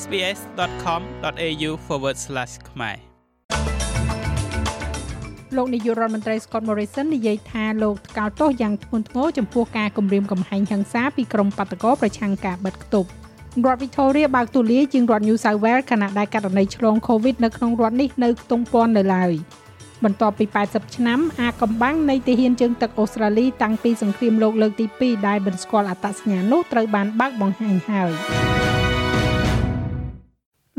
[0.00, 1.70] sbs.com.au/
[2.70, 2.96] ខ្មែរ
[5.56, 13.08] លោកនាយករដ្ឋមន្ត្រី Scott Morrison និយាយថាលោកថ្កោលទោសយ៉ាងធ្ងន់ធ្ងរចំពោះការគំរាមកំហែងហិង្សាពីក្រុមបាតកោប្រឆាំងការបិទគប់
[13.66, 19.32] រដ្ឋ Victoria បើកទូលាយជាងរដ្ឋ New South Wales ខណៈដែលករណីឆ្លង COVID នៅក្នុងរដ្ឋនេះនៅខ្ទង់ពាន់នៅឡើយ
[20.04, 28.81] បន្ទាប់ពី80ឆ្នាំអាកំបាំងនៃទាហានជើងទឹកអូស្ត្រាលីតាំងពីសង្គ្រាមលោកលើកទី2ដែលបានស្គាល់អត្តសញ្ញាណនោះត្រូវបានបើកបង្ហាញហើយ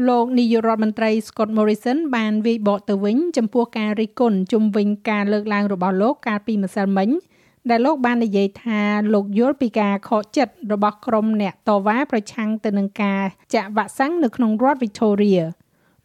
[0.07, 7.09] លោកនាយករដ្ឋមន្ត្រី Scott Morrison បានវាយបកទៅវិញចំពោះការរិះគន់ជំវិញការលើកឡើងរបស់លោកកាលពីម្សិលមិញ
[7.69, 8.81] ដែលលោកបាននិយាយថា
[9.13, 13.21] លោកយល់ពីការខកចិត្តរបស់ក្រុមអ្នកតវ៉ាប្រឆាំងទៅនឹងការ
[13.55, 15.41] ចាក់វ៉ាក់សាំងនៅក្នុងរដ្ឋ Victoria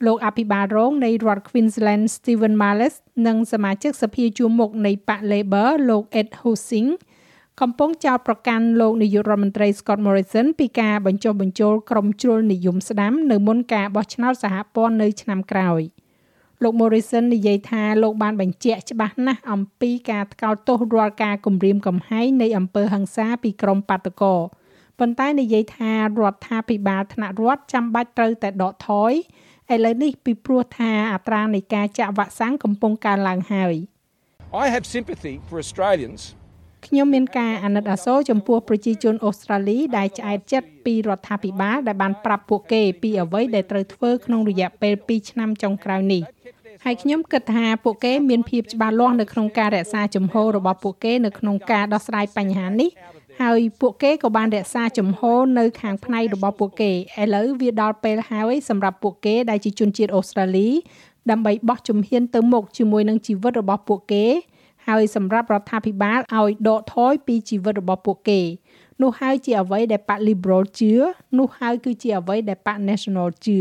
[0.07, 2.95] លោកអភិបាលរងនៃរដ្ឋ Queensland Stephen Marles
[3.27, 6.91] និងសមាជិកសភាជួរមុខនៃបក Labor លោក Ed Husing
[7.63, 15.81] កំពុងចោទប្រកាន់លោកនាយករដ្ឋមន្ត្រី Scott Morrison ពីការបញ្ចុះបញ្ចូលក្រុមជ្រុលនិយមស្ដាំនៅមុនការបោះឆ្នោតសហព័ន្ធនៅឆ្នាំក្រោយ
[16.63, 24.35] លោក Morrison និយាយថាលោកបានបញ្ជាក់ច្បាស់ណាស់អំពីការថ្កោលទោសរាល់ការគំរាមកំហែងនៃអំពើហិង្សាពីក្រុមបាតកោ
[24.99, 26.01] ប៉ុន្តែនិយាយថារ
[26.33, 29.13] ដ្ឋាភិបាលថ្នាក់រដ្ឋចាំបាច់ត្រូវតែដកថយ
[29.73, 33.75] ឥឡូវនេះពីព្រោះថាអត្រានៃការចាក់វ៉ាក់សាំងកំពុងកើនឡើងហើយ
[34.65, 36.23] I have sympathy for Australians
[36.89, 46.23] ខ្ញុំមានការអាណិតអាសូរចំពោះប្រជាជនអូស្ត្រាលីដែលឆ្អែតចិត្តពីរដ្ឋាភិបាលដែលបានប្រាប់ពួកគេពីអ្វីដែលត្រូវធ្វើក្នុងរយៈពេល2ឆ្នាំចុងក្រោយនេះ
[46.85, 52.91] ហើយខ្ញុំគិតថាពួកគេមានភាពច្បាស់លាស់នៅក្នុងការរក្សាជំហររបស់ពួកគេនៅក្នុងការដោះស្រាយបញ្ហានេះ
[53.43, 60.69] ហើយពួកគេក៏បានរក្សាជំហរនៅខាងផ្នែករបស់ពួកគេឥឡូវវាដល់ពេលហើយសម្រាប់ពួកគេដែលជាជនជាតិអូស្ត្រាលី
[61.31, 64.27] ដើម្បីបោះជំហានទៅមុខជាមួយនឹងជីវិតរបស់ពួកគេ
[64.89, 68.41] ហើយសម្រាប់រដ្ឋាភិបាលឲ្យដកថយពីជីវិតរបស់ពួកគេ
[69.03, 70.93] នោះហើយជាអ្វីដែលបក Liberal ជឿ
[71.39, 73.61] នោះហើយគឺជាអ្វីដែលបក National ជឿ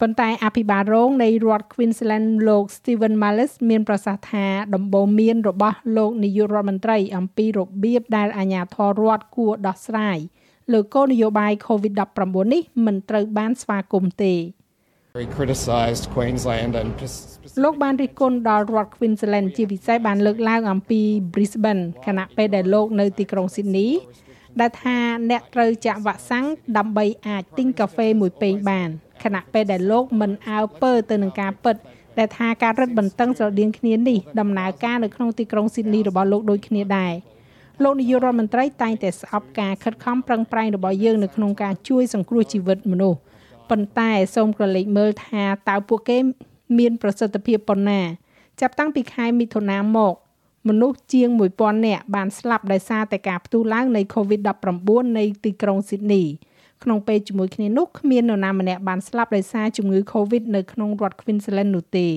[0.00, 10.18] ប៉ុន្តែអភិបាលរងនៃរដ្ឋ Queensland លោក Stephen Mallis មានប្រសាសន៍ថាដំបូន្មានរបស់លោកនាយករដ្ឋមន្ត្រីអំពីរបៀបដែលអាជ្ញាធររដ្ឋគួរដោះស្រាយ
[10.72, 14.61] លើគោលនយោបាយ COVID-19 នេះមិនត្រូវបានស្វាគមន៍ទេ criticized Queensland and
[17.62, 21.00] លោកបានរិះគន់ដល់រដ្ឋ Queensland ជាពិសេសបានលើកឡើងអំពី
[21.32, 23.90] Brisbane ខណៈពេលដែលលោកនៅទីក្រុង Sydney
[24.60, 24.98] ដែលថា
[25.30, 26.46] អ្នកត្រូវចាក់វ៉ាក់សាំង
[26.76, 28.88] ដើម្បីអាចទិញកាហ្វេមួយពែងបាន
[29.24, 31.76] ខណៈពេលដែលលោកមិនអើពើទៅនឹងការពិត
[32.18, 37.12] ដែលថាការរឹតបន្តឹងស្រដៀងគ្នានេះដំណើរការនៅក្នុងទីក្រុង Sydney របស់លោកដូចគ្នាដែរ
[37.82, 43.18] លោកនាយករដ្ឋមន្ត្រីតែងតែស្អប់ការខិតខំប្រឹងប្រែងរបស់យើងនៅក្នុងការជួយសង្គ្រោះជីវិតមនុស្ស
[43.72, 46.18] ប៉ុន្តែសូមក្រឡេកមើលថាតើពួកគេ
[46.78, 48.00] មានប្រសិទ្ធភាពប៉ុណ្ណា
[48.60, 50.14] ចាប់តាំងពីខែមិថុនាមក
[50.68, 51.28] មនុស្សជាង
[51.58, 56.24] 1000នាក់បានស្លាប់ដោយសារតែការផ្ទុះឡើងនៃ COVID-19 នៃទីក្រុង Sydney
[56.82, 62.08] ក្នុងពេលជាមួយគ្នានោះគ្មាននរណាម្នាក់បានស្លាប់ដោយសារជំងឺ Covid នៅក្នុងរដ្ឋ Queensland នោះទេ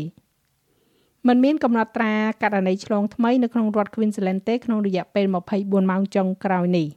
[1.27, 2.13] มันមានកំណត់ត្រា
[2.43, 5.25] ករណីឆ្លងថ្មីនៅក្នុងរដ្ឋ Queensland ទេក្នុងរយៈពេល
[5.57, 6.87] 24ម៉ោងចុងក្រោយនេះ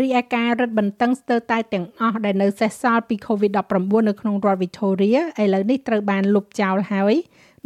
[0.00, 7.14] រីឯការរឹតបន្តឹងស្ទើរតែទាំងអស់ដែលនៅសេសសល់ពី COVID-19 នៅក្នុងរដ្ឋ Victoria ឥឡូវនេះត្រូវបានលុបចោលហើយ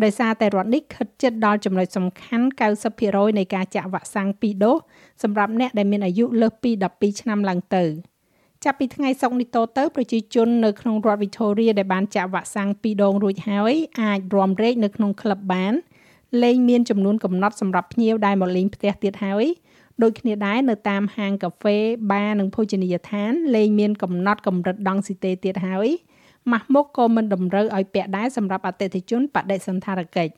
[0.02, 2.46] ដោយសារតែរដ្ឋនេះខិតជិតដល់ចំណុចសំខាន់
[2.90, 4.76] 90%នៃការចាក់វ៉ាក់សាំង2ដូស
[5.22, 7.84] សម្រាប់អ្នកដែលមានអាយុលើសពី12ឆ្នាំឡើងទៅ
[8.64, 15.74] ចាប់ពីថ្ងៃសុក្រនេះតទៅប្រជាជននៅក្នុងរដ្ឋ Victoria ដែលបានចាក់វ៉ាក់សាំង2ដងរួចហើយអាចរាំរែកនៅក្នុងក្លឹបបាន
[16.42, 19.46] លែងមានចំនួនកំណត់សម្រាប់ភ្ញៀវដែលមកលេងផ្ទះទៀតហើយ
[20.02, 21.76] ដូចគ្នាដែរនៅតាមហាងកាហ្វេ
[22.12, 25.88] បារនិងភោជនីយដ្ឋានលែងមានកំណត់កម្រិតដង់ស៊ីតេទៀតហើយ
[26.52, 30.34] ម៉ាស់មុខក៏មិនតម្រូវឲ្យពាក់ដែរសម្រាប់អតិថិជនបដិសណ្ឋារកិច្ច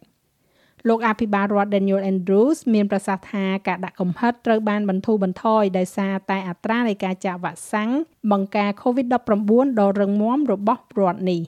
[0.89, 7.91] លោកអភិបាលរដ្ឋ Daniel Andrews មានប្រសាសន៍ថាការដាក់កំហិតត្រូវបានបន្ធូរបន្ថយដោយសារតែអត្រានៃការចាក់វ៉ាក់សាំង
[8.33, 11.41] បង្ការ COVID-19 ដ៏រឹងមាំរបស់រដ្ឋនេះ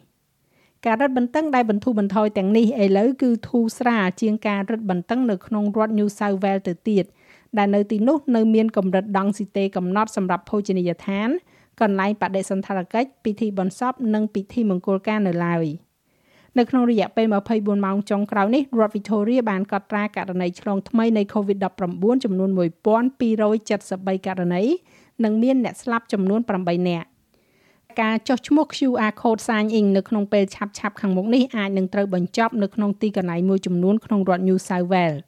[0.86, 7.04] ការរឹតបន្តឹងដែលបន្ធូរបន្ថយទាំងនេះឥឡូវគឺធូរស្រាលជាងការរឹតបន្តឹងនៅក្នុងរដ្ឋ New South Wales ទៅទៀត
[7.58, 11.28] ដែលនៅទីនោះនៅមានកម្រិតដង់ស៊ីតេកំណត់សម្រាប់ភោជនីយដ្ឋាន
[11.80, 15.66] កន្លែងបដិសណ្ឋារកិច្ចពិធីបុណ្យសពនិងពិធីមង្គលការនៅឡើយ
[16.58, 24.62] នៅក្នុងរយៈពេល24ម៉ោងចុងក្រោយនេះរដ្ឋ Victoria បានកត់ត្រាករណីឆ្លងថ្មីនៃ COVID-19 ចំនួន1273ករណី
[25.24, 27.08] និងមានអ្នកស្លាប់ចំនួន8នាក់
[28.00, 35.20] ការចុះឈ្មោះ QR code sign in នៅក្នុងពេលឆាប់ឆាប់ខាងមុខនេះអាចនឹងត្រូវបញ្ចប់នៅក្នុងទីកន្លែងមួយចំនួនក្នុងរដ្ឋ New South Wales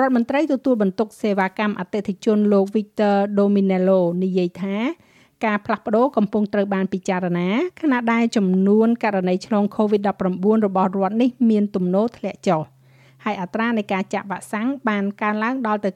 [0.00, 4.76] រដ្ឋមន្ត្រីទទួលបន្ទុកសេវាកម្មអតិថិជនលោក Victor Dominello និយាយថា
[5.44, 7.48] ការផ្លាស់ប្ដូរកំពុងត្រូវបានពិចារណា
[7.80, 12.62] ខណៈដែលចំនួនករណីឆ្លង COVID-19 របស់រដ្ឋនេះមានទំនោរធ្លាក់ចុះ
[13.24, 15.90] ហើយអត្រានៃការចាក់វ៉ាក់សាំងបានកើនឡើងដល់ទៅ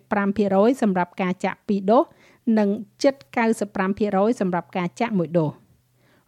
[0.00, 2.04] 91.5%សម្រាប់ការចាក់2ដូស
[2.58, 2.68] និង
[3.02, 3.14] ជិត
[3.76, 5.50] 95%សម្រាប់ការចាក់1ដូស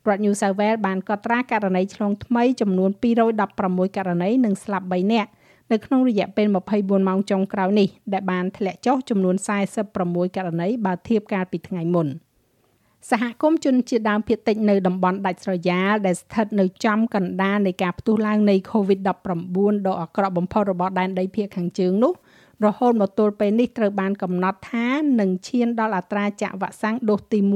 [0.09, 2.91] រដ្ឋ New South Wales បានកត់ត្រាករណីឆ្លងថ្មីចំនួន
[3.43, 5.31] 216ករណីនិងស្លាប់3នាក់
[5.73, 6.47] នៅក្នុងរយៈពេល
[6.77, 9.37] 24ម៉ោងចុងក្រោយនេះដែលបានធ្លាក់ចុះចំនួន
[9.87, 12.09] 46ករណីបើធៀបកាលពីថ្ងៃមុន
[13.11, 22.13] សហគមន៍ជនជាតិដើមភាគតិចនៅតំបន់ដាច់ស្រយាលដែលស្ថិតនៅចំកណ្ដាលនៃការផ្ទុះឡើងនៃ COVID-19 ដ៏អាក្រក់បំផុតរបស់ដែនដីភាគខាងជើងនោះ
[22.67, 24.89] រហូតមកទល់ពេលនេះត្រូវបានកំណត់ថា
[25.21, 27.53] នឹងឈានដល់អត្រាចាក់វ៉ាក់សាំងដូសទី1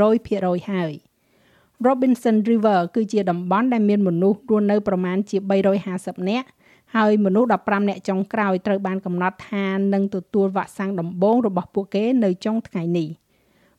[0.00, 0.92] 100%ហើយ
[1.86, 5.36] Robinson River គឺជាតំបន់ដែលមានមនុស្សរស់នៅប្រមាណជា
[5.84, 6.48] 350នាក់
[6.96, 13.08] ហើយមនុស្ស15នាក់ចុងក្រោយត្រូវបានកំណត់ថានឹងទទួលវ៉ាក់សាំងដំបូងរបស់ពួកគេនៅចុងថ្ងៃនេះ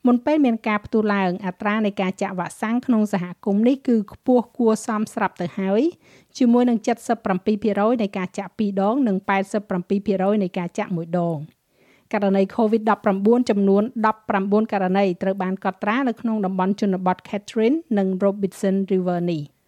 [0.07, 5.81] មុនពេលមានការផ្ទុះឡើងអត្រានៃការចាក់វ៉ាក់សាំងក្នុងសហគមន៍នេះគឺខ្ពស់គួរសមស្រាប់ទៅហើយ
[6.37, 6.77] ជាមួយនឹង
[7.39, 9.17] 77%នៃការចាក់2ដងនិង
[9.79, 11.37] 87%នៃការចាក់1ដង
[12.13, 13.83] ករណី COVID-19 ចំនួន
[14.27, 19.43] 19ករណីត្រូវបានកត់ត្រានៅក្នុងតំបន់ជនបទ Catherine និង Robinson River នេះ។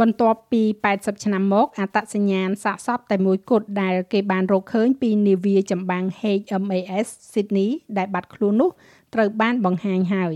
[0.00, 0.62] បន្ទាប់ពី
[0.92, 6.04] 80ឆ្នាំមកអត្តសញ្ញាណសាកសពតែមួយគត់ដែលគេបានរកឃើញពីនាវាចម្បាំង
[6.40, 8.70] HMAS Sydney ដែលបាត់ខ្លួននោះ
[9.14, 10.34] ត្រូវបានបង្ហាញហើយ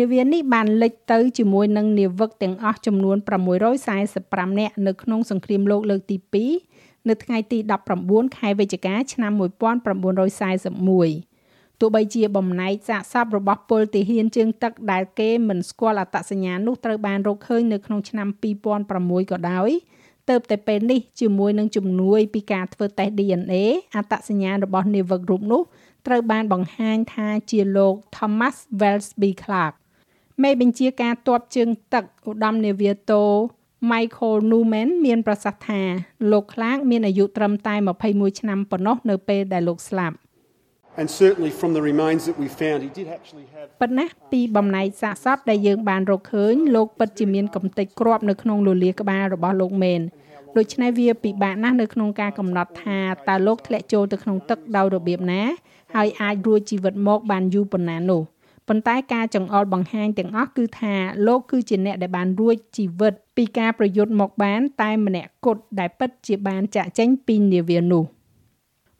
[0.00, 3.16] នាវានេះបានលិចទៅជាមួយនឹងនាវិកទាំងអស់ចំនួន
[3.88, 6.16] 645នាក់នៅក្នុងសង្គ្រាមលោកលើកទី
[6.62, 7.58] 2នៅថ្ងៃទី
[7.98, 11.25] 19ខែវិច្ឆិកាឆ្នាំ1941
[11.80, 18.28] ទោះបីជាបំណែកសាកសពរបស់ពលទាហានជើងទឹកដែលគេមិនស្គាល់អត្តសញ្ញាណនោះត្រូវបានរកឃើញនៅក្នុងឆ្នាំ
[18.74, 19.70] 2006ក៏ដោយ
[20.30, 23.54] ទៅតែពេលនេះជាមួយនឹងជំនួយពីការធ្វើតេស្ត DNA
[23.96, 25.62] អត្តសញ្ញាណរបស់នាវិករូបនោះ
[26.06, 29.74] ត្រូវបានបង្ហាញថាជាលោក Thomas Welsby Clark
[30.42, 33.24] មេបញ្ជាការទ័ពជើងទឹកឧត្តមនាវាទោ
[33.90, 35.80] Michael Newman មានប្រសាសន៍ថា
[36.32, 37.74] លោក Clark មានអាយុត្រឹមតែ
[38.06, 40.16] 21ឆ្នាំប៉ុណ្ណោះនៅពេលដែលលោកស្លាប់
[41.00, 50.00] And certainly from the remains that we found he did actually have ប៉ុន្តែពីបំណែកសាកសពដែលយើងបានរកឃើញលោកពិតជាមានកំទេចគ្រាប់នៅក្នុងលលាក្បាលរបស់លោកមែន
[50.56, 52.98] ដូច្នេះវាពិបាកណាស់នៅក្នុងការកំណត់ថា
[53.28, 55.42] តើលោកធ្លាក់ចូលទៅក្នុងទឹកដោយរបៀបណា
[55.94, 58.22] ហើយអាចរួចជីវិតមកបានយូរប៉ុណ្ណានោះ
[58.68, 60.94] ប៉ុន្តែការចង្អុលបង្ហាញទាំងអស់គឺថា
[61.26, 68.04] លោកគឺជាអ្នកដែលបានរួចជីវិតពីការប្រយុទ្ធមកបានតែម្នាក់គត់ដែលពិតជាបានចាក់ចេញពីនាវានោះ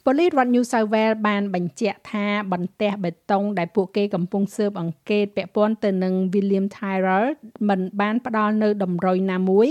[0.08, 7.26] ប៉ូលីសរដ្ឋ New South Wales បានបញ្ជាក់ថាបន្ទះបេតុងដែលពួកគេកំពុងស៊ើបអង្កេតពាក់ព័ន្ធទៅនឹង William Tyrrell
[7.68, 9.68] មិនបានផ្ដល់នៅតម្រុយណាមួយ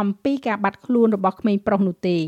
[0.00, 2.18] អំពីការបាត់ខ្លួនរបស់ក្មេងប្រុសនោះទេ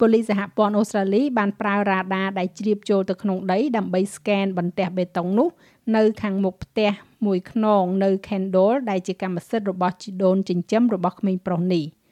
[0.00, 5.48] ប៉ូលីសសហព័ន្ធអូស្ត្រាលីបានប្រើរ៉ាដាដែលជ្រាបចូលទៅក្នុងដីដើម្បីស្កេនបន្ទះបេតុងនោះ
[5.96, 6.90] នៅខាងមុខផ្ទះ
[7.26, 11.84] មួយខ្នងនៅ Kendall ដែលជាកម្មសិទ្ធិរបស់ជីដូនចិញ្ចឹមរបស់ក្មេងប្រុសនេះ។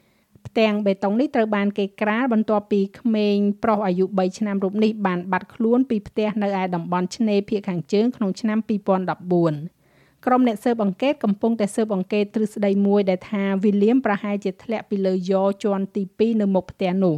[0.46, 17.16] ផ្ទាំងបេតុងនេះត្រូវបានគេក្រាលបន្ទាប់ពីក្មេងប្រុសអាយុ3ឆ្នាំរូបនេះបានបាត់ខ្លួនពីផ្ទះនៅឯតំបន់ឆ្នេរភាគខាងជើងក្នុងឆ្នាំ2014ក្រុមអ្នកស៊ើបអង្កេតកំពុងតែស៊ើបអង្កេតទ្រឹស្ដីមួយដែលថាវីលៀមប្រហែលជាធ្លាក់ពីលើយ៉ជាន់ទី2នៅមុខផ្ទះនោះ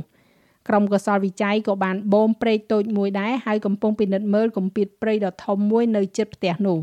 [0.69, 6.79] ក្រុមកសលវិច័យក៏បានបូមព្រែកតូចមួយដែរហើយកំពុងពិនិត្យមើលគម្ពីរព្រៃដ៏ធំមួយនៅជិតផ្ទះនោះ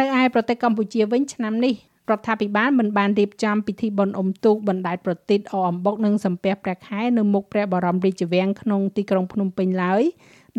[0.00, 1.74] នៅឯប្រទេសកម្ពុជាវិញឆ្នាំនេះ
[2.10, 10.02] រដ្ឋាភិបាលមិនបានរៀបចំពិធីបុណ្យអុំទូកបណ្ដែតប្រទីបអអំបុកនិងសំពះព្រះខែនៅមុខព្រះបរមរាជវាំងក្នុងទីក្រុងភ្នំពេញឡើយ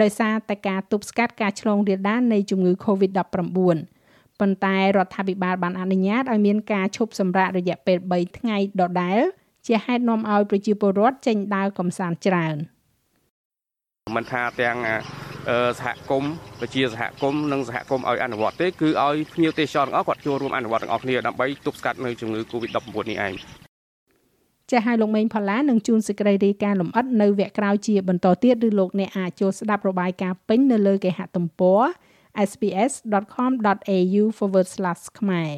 [0.02, 3.20] ដោយសារតែការទប់ស្កាត់ការឆ្លងរាលដាលនៃជំងឺ Covid-19
[4.40, 9.20] ប៉ុន្តែរដ្ឋាភិបាលបានអនុញ្ញាតឲ្យមានការឈប់សម្រាករយៈពេល3ថ្ងៃដដែល
[9.68, 12.56] ជាហេតុនាំឲ្យប្រជាពលរដ្ឋចេញដើរកម្សាន្តច្រើន
[14.16, 14.78] មិនថាទាំង
[15.80, 23.34] សហគមន៍ប្រជាសហគមន៍និងសហគមន៍ឲ្យអនុវត្តទេគឺឲ្យភ្ញៀវទេសចរទាំងអស់គាត់ចូលរួមអនុវត្តទាំងអស់គ្នាដើម្បីទប់ស្កាត់នៅជំងឺ Covid-19 នេះឯង
[24.72, 31.82] ចាស់ឲ្យលោកមេងផល្លានឹងជួនសេចក្តីរាយការណ៍លម្អិតនៅវគ្គក្រោយជាបន្តទៀតឬលោកអ្នកអាចចូលស្ដាប់របាយការណ៍ពេញនៅលើគេហទំព័រ
[32.50, 34.24] sps.com.au/
[35.20, 35.52] ខ្មែរ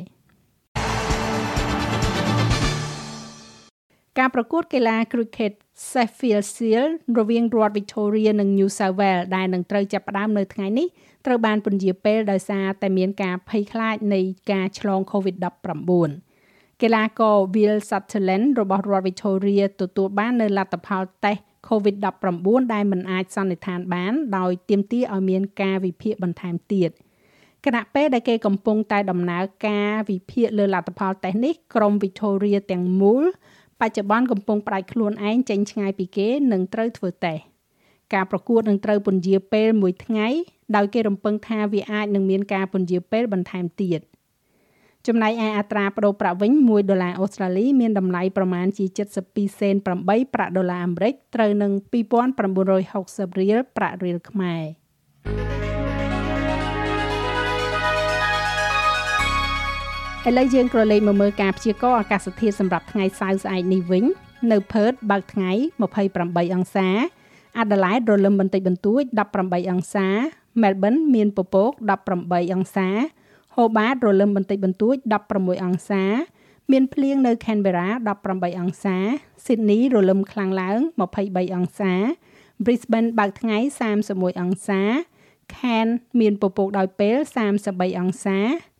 [4.19, 5.53] ការប្រកួតកីឡា Cricket
[5.89, 10.87] Sheffield Shield រវាងរដ្ឋ Victoria និង New South Wales ដែលនឹងត្រូវចាប់ផ្ដើមនៅថ្ងៃនេះ
[11.25, 26.91] ត្រូវបានពន្យាពេលដោយសារតែមានការភ័យខ្លាចនៃការឆ្លង COVID-19 កីឡាករ Will Sutherland របស់រដ្ឋ Victoria ទទួលបាននៅលទ្ធផលតេស្ត COVID-19 ដែលមិនអាចសន្និដ្ឋានបានដោយទាមទារឲ្យមានការវិភាគបន្ថែមទៀត
[27.65, 33.23] គណៈពេលដែលគេកំពុងតែដំណើរការវិភាគលើលទ្ធផលតេស្តនេះក្រុម Victoria ទាំងមូល
[33.83, 37.43] បច្ចុប្បន្នកំពុងផ្ដាច់ខ្លួនឯងចេញឆ្ងាយពីគេនិងត្រូវធ្វើតេស្ត
[38.13, 40.27] ការប្រកួតនឹងត្រូវពន្យាពេលមួយថ្ងៃ
[40.75, 44.01] ដោយគេរំពឹងថាវាអាចនឹងមានការពន្យាពេលបន្ថែមទៀត
[45.07, 48.85] ចំណែកឯអត្រាប្តូរប្រាក់វិញ1ដុល្លារអូស្ត្រាលីមានតម្លៃប្រមាណជា
[49.23, 51.71] 72សេន8ប្រាក់ដុល្លារអាមេរិកត្រូវនឹង
[52.55, 54.63] 2960រៀលប្រាក់រៀលខ្មែរ
[60.27, 64.05] ឥឡូវយើងក៏លេខមកមើលការព្យាករណ៍អាកាសធាតុសម្រាប់ថ្ងៃសៅរ៍ស្អែកនេះវិញ
[64.51, 65.51] នៅផឺតបើកថ្ងៃ
[66.03, 66.87] 28អង្សា
[67.59, 69.01] អាដាលេដរលឹមបន្តិចបន្តួច
[69.37, 70.07] 18អង្សា
[70.61, 71.71] មែលប៊នមានពពក
[72.11, 72.87] 18អង្សា
[73.55, 74.95] ហូបាតរលឹមបន្តិចបន្តួច
[75.31, 76.03] 16អង្សា
[76.71, 77.87] មានភ្លៀងនៅ Canberra
[78.23, 78.97] 18អង្សា
[79.45, 80.79] Sydney រលឹមខ្លាំងឡើង
[81.17, 81.93] 23អង្សា
[82.65, 83.57] Brisbane បើកថ្ងៃ
[83.99, 84.81] 31អង្សា
[85.53, 87.17] Cairns មានពពកដោយពេល
[87.57, 88.39] 33អង្សា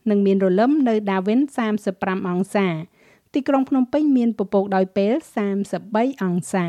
[0.10, 1.42] និងមានរលឹមនៅ Darwin
[1.84, 2.68] 35អង្សា
[3.34, 5.14] ទីក្រុងភ្នំពេញមានពពកដោយពេល
[5.70, 6.68] 33អង្សា